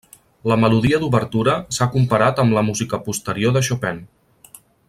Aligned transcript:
La 0.51 0.55
melodia 0.61 0.99
d'obertura 1.03 1.53
s'ha 1.77 1.87
comparat 1.97 2.43
amb 2.45 2.57
la 2.59 2.67
música 2.71 3.03
posterior 3.11 3.57
de 3.59 3.67
Chopin. 3.69 4.05